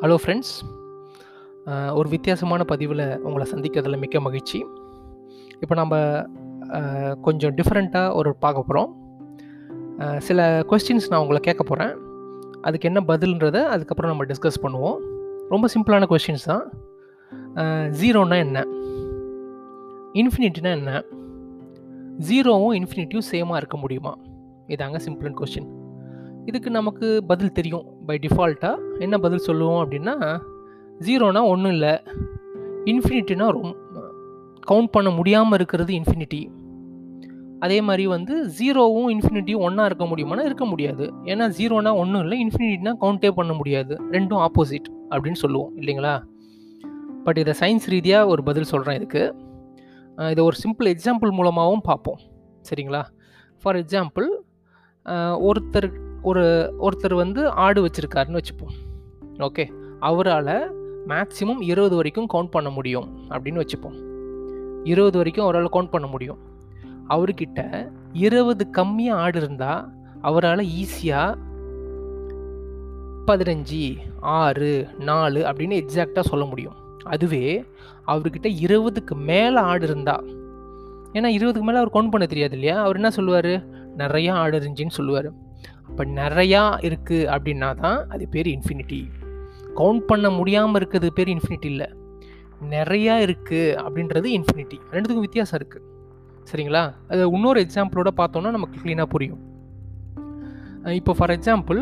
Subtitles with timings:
[0.00, 0.50] Hello friends
[1.98, 4.58] ஒரு வித்தியாசமான பதிவில் உங்களை சந்திக்கிறதுல மிக்க மகிழ்ச்சி.
[5.62, 5.94] இப்போ நம்ம
[7.26, 8.90] கொஞ்சம் டிஃப்ரெண்ட்டாக ஒரு பார்க்க போகிறோம்
[10.26, 11.94] சில கொஸ்டின்ஸ் நான் உங்களை கேட்க போகிறேன்
[12.66, 14.98] அதுக்கு என்ன பதில்ன்றதை அதுக்கப்புறம் நம்ம டிஸ்கஸ் பண்ணுவோம்.
[15.54, 16.64] ரொம்ப சிம்பிளான கொஸ்டின்ஸ் தான்.
[18.00, 18.66] ஜீரோனா என்ன?
[20.22, 20.92] இன்ஃபினிட்டினா என்ன?
[22.28, 24.14] ஜீரோவும் இன்ஃபினிட்டியும் சேமாக இருக்க முடியுமா?
[24.74, 25.70] இதாங்க சிம்பிள் கொஸ்டின்
[26.48, 27.86] இதுக்கு நமக்கு பதில் தெரியும்.
[28.08, 30.14] பை டிஃபால்ட்டாக என்ன பதில் சொல்லுவோம் அப்படின்னா
[31.06, 31.94] ஜீரோனா ஒன்றும் இல்லை.
[32.92, 33.74] இன்ஃபினிட்டினா ரொம்ப
[34.70, 36.40] கவுண்ட் பண்ண முடியாமல் இருக்கிறது இன்ஃபினிட்டி
[37.64, 41.04] அதே மாதிரி வந்து ஜீரோவும் இன்ஃபினிட்டியும் ஒன்றா இருக்க முடியுமானா இருக்க முடியாது.
[41.32, 43.94] ஏன்னா ஜீரோனா ஒன்றும் இல்லை இன்ஃபினிட்டினா கவுண்டே பண்ண முடியாது.
[44.14, 46.14] ரெண்டும் ஆப்போசிட் அப்படின்னு சொல்லுவோம் இல்லைங்களா?
[47.26, 49.22] பட் இதை சயின்ஸ் ரீதியாக ஒரு பதில் சொல்கிறேன் இதுக்கு.
[50.32, 52.20] இதை ஒரு சிம்பிள் எக்ஸாம்பிள் மூலமாகவும் பார்ப்போம்.
[52.68, 53.02] சரிங்களா?
[53.62, 54.28] ஃபார் எக்ஸாம்பிள்
[55.48, 55.88] ஒருத்தர்
[56.26, 56.44] ஒரு
[56.80, 58.74] ஒருத்தர் வந்து ஆடு வச்சுருக்காருன்னு வச்சுப்போம்.
[59.38, 59.64] ஓகே.
[60.00, 60.72] அவரால்
[61.08, 63.96] மேக்ஸிமம் இருபது வரைக்கும் கவுண்ட் பண்ண முடியும் அப்படின்னு வச்சுப்போம்.
[64.84, 66.38] இருபது வரைக்கும் அவரால் கவுண்ட் பண்ண முடியும்.
[67.08, 69.88] அவர்கிட்ட இருபது கம்மியாக ஆடு இருந்தால்
[70.20, 71.36] அவரால் ஈஸியாக
[73.26, 76.74] பதினஞ்சு ஆறு நாலு அப்படின்னு எக்ஸாக்டாக சொல்ல முடியும்.
[77.04, 77.64] அதுவே
[78.06, 80.22] அவர்கிட்ட இருபதுக்கு மேலே ஆடு இருந்தா
[81.12, 82.82] ஏன்னா இருபதுக்கு மேலே அவர் கவுண்ட் பண்ண தெரியாது இல்லையா?
[82.82, 83.68] அவர் என்ன சொல்லுவார்?
[83.96, 85.44] நிறையா ஆடு இருந்துச்சின்னு சொல்லுவார்.
[85.88, 89.00] அப்போ நிறையா இருக்குது அப்படின்னா தான் அது பேர் இன்ஃபினிட்டி
[89.80, 91.88] கவுண்ட் பண்ண முடியாமல் இருக்கிறது பேர் இன்ஃபினிட்டி இல்லை.
[92.74, 95.84] நிறையா இருக்குது அப்படின்றது இன்ஃபினிட்டி ரெண்டுத்துக்கும் வித்தியாசம் இருக்குது
[96.50, 96.82] சரிங்களா?
[97.10, 99.40] அது இன்னொரு எக்ஸாம்பிளோட பார்த்தோன்னா நமக்கு க்ளீனாக புரியும்.
[101.00, 101.80] இப்போ ஃபார் எக்ஸாம்பிள்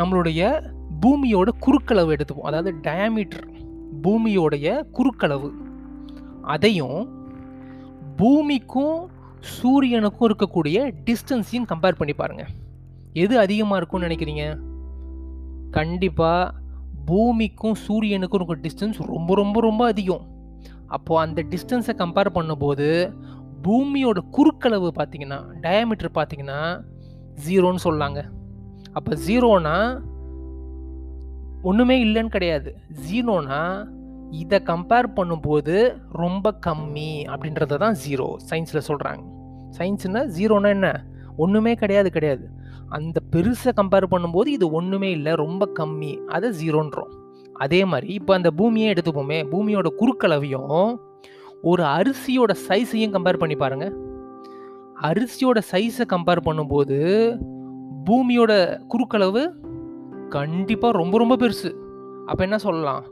[0.00, 0.40] நம்மளுடைய
[1.02, 2.48] பூமியோட குறுக்களவு எடுத்துப்போம்.
[2.50, 3.46] அதாவது டயாமீட்டர்
[4.04, 4.66] பூமியோடைய
[4.98, 5.50] குறுக்களவு.
[6.54, 7.00] அதையும்
[8.20, 8.98] பூமிக்கும்
[9.56, 12.50] சூரியனுக்கும் இருக்கக்கூடிய டிஸ்டன்ஸையும் கம்பேர் பண்ணி பாருங்கள்
[13.12, 14.44] எது அதிகமாக இருக்கும்னு நினைக்கிறீங்க?
[15.70, 16.54] கண்டிப்பாக
[17.06, 20.26] பூமிக்கும் சூரியனுக்கும் இருக்கிற டிஸ்டன்ஸ் ரொம்ப ரொம்ப ரொம்ப அதிகம்.
[20.86, 23.14] அப்போது அந்த டிஸ்டன்ஸை கம்பேர் பண்ணும்போது
[23.64, 26.84] பூமியோட குறுக்களவு பார்த்தீங்கன்னா டயாமீட்டர் பார்த்தீங்கன்னா
[27.46, 28.24] ஜீரோன்னு சொல்லாங்க.
[28.92, 30.02] அப்போ ஜீரோனா
[31.62, 32.74] ஒன்றுமே இல்லைன்னு கிடையாது.
[33.10, 33.88] ஜீரோனா
[34.30, 39.22] இதை கம்பேர் பண்ணும்போது ரொம்ப கம்மி அப்படின்றத தான் ஜீரோ சயின்ஸில் சொல்கிறாங்க
[39.78, 41.04] சயின்ஸ்னால் ஜீரோனா என்ன?
[41.36, 42.44] ஒன்றுமே கிடையாது கிடையாது.
[42.98, 46.12] அந்த பெருசை கம்பேர் பண்ணும்போது இது ஒன்றுமே இல்லை ரொம்ப கம்மி.
[46.36, 47.12] அதை ஜீரோன்றோம்
[47.64, 50.98] அதே மாதிரி இப்போ அந்த பூமியே எடுத்துப்போமே பூமியோட குறுக்களவையும்
[51.62, 53.86] ஒரு அரிசியோட சைஸையும் கம்பேர் பண்ணி பாருங்க.
[55.02, 56.98] அரிசியோட சைஸை கம்பேர் பண்ணும்போது
[58.06, 58.52] பூமியோட
[58.92, 59.42] குறுக்களவு
[60.28, 61.70] கண்டிப்பாக ரொம்ப ரொம்ப பெருசு.
[62.26, 63.02] அப்போ என்ன சொல்லலாம்?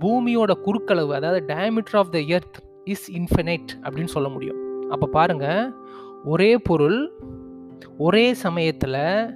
[0.00, 4.60] பூமியோட குறுக்களவு அதாவது diameter of the earth is infinite அப்படின்னு சொல்ல முடியும்.
[4.90, 5.46] அப்போ பாருங்க
[6.24, 6.98] ஒரே பொருள்
[7.98, 9.34] ஒரே சமயத்தில்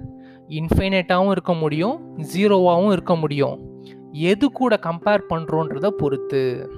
[0.49, 3.71] இன்ஃபைனைட்டாகவும் இருக்க முடியும் ஜீரோவாகவும் இருக்க முடியும்.
[4.11, 6.69] எது கூட கம்பேர் பண்ணுறோன்றத பொறுத்து.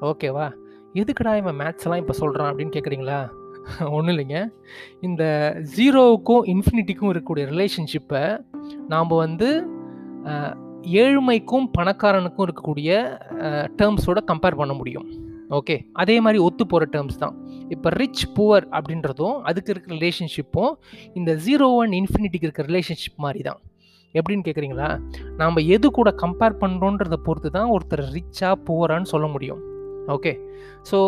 [0.00, 0.50] ஓகேவா?
[0.94, 3.30] எதுக்குடா இவன் மேத்ஸ்லாம் இப்போ சொல்கிறான் அப்படின்னு கேட்குறீங்களா
[3.90, 4.48] ஒன்றும் இல்லைங்க.
[5.00, 5.22] இந்த
[5.76, 8.44] ஜீரோவுக்கும் இன்ஃபினிட்டிக்கும் இருக்கக்கூடிய ரிலேஷன்ஷிப்பை
[8.88, 9.48] நாம் வந்து
[10.82, 12.90] ஏழ்மைக்கும் பணக்காரனுக்கும் இருக்கக்கூடிய
[13.76, 15.08] டேர்ம்ஸோட கம்பேர் பண்ண முடியும்.
[15.50, 15.86] ஓகே?
[15.92, 17.49] அதே மாதிரி ஒத்து போகிற டேர்ம்ஸ் தான்.
[17.74, 20.72] இப்போ ரிச் புவர் அப்படின்றதும் அதுக்கு இருக்கிற ரிலேஷன்ஷிப்பும்
[21.18, 23.60] இந்த ஜீரோ ஒன் இன்ஃபினிட்டிக்கு இருக்கிற ரிலேஷன்ஷிப் மாதிரி தான்
[24.14, 24.88] எப்படின்னு கேட்குறீங்களா
[25.40, 29.60] நாம் எது கூட கம்பேர் பண்ணுறோன்றத பொறுத்து தான் ஒருத்தர் ரிச்சாக புவரான்னு சொல்ல முடியும்.
[30.14, 30.32] ஓகே
[30.90, 30.98] ஸோ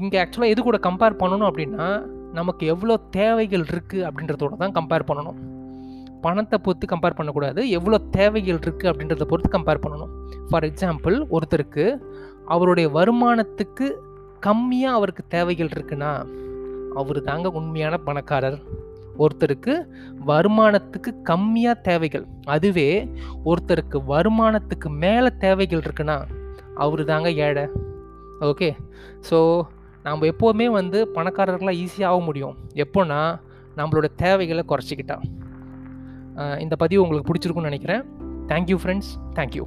[0.00, 1.84] இங்கே ஆக்சுவலாக எது கூட கம்பேர் பண்ணணும் அப்படின்னா
[2.38, 5.38] நமக்கு எவ்வளோ தேவைகள் இருக்குது அப்படின்றதோட தான் கம்பேர் பண்ணணும்.
[6.24, 7.60] பணத்தை பொறுத்து கம்பேர் பண்ணக்கூடாது.
[7.78, 10.12] எவ்வளோ தேவைகள் இருக்குது அப்படின்றத பொறுத்து கம்பேர் பண்ணணும்.
[10.50, 11.84] ஃபார் எக்ஸாம்பிள் ஒருத்தருக்கு
[12.54, 13.86] அவருடைய வருமானத்துக்கு
[14.46, 16.10] கம்மியாக அவருக்கு தேவைகள் இருக்குன்னா
[17.00, 18.58] அவர் தாங்க உண்மையான பணக்காரர்.
[19.24, 19.74] ஒருத்தருக்கு
[20.26, 22.24] வருமானத்துக்கு கம்மியாக தேவைகள்
[22.54, 22.88] அதுவே
[23.50, 26.16] ஒருத்தருக்கு வருமானத்துக்கு மேலே தேவைகள் இருக்குன்னா
[26.84, 27.64] அவர் தாங்க ஏழை.
[28.50, 28.68] ஓகே?
[29.30, 29.38] ஸோ
[30.06, 32.56] நாம் எப்போவுமே வந்து பணக்காரர்களாக ஈஸியாக ஆக முடியும்.
[32.84, 33.20] எப்போன்னா
[33.78, 35.16] நம்மளோட தேவைகளை குறைச்சிக்கிட்டா.
[36.64, 38.04] இந்த பதிவு உங்களுக்கு பிடிச்சிருக்குன்னு நினைக்கிறேன்.
[38.52, 39.64] Thank you friends thank you